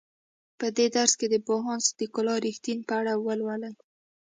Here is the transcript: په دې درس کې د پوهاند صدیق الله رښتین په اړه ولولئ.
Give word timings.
په 0.59 0.65
دې 0.77 0.87
درس 0.95 1.13
کې 1.19 1.27
د 1.29 1.35
پوهاند 1.47 1.85
صدیق 1.89 2.13
الله 2.19 2.37
رښتین 2.45 2.79
په 2.87 2.93
اړه 2.99 3.13
ولولئ. 3.25 3.73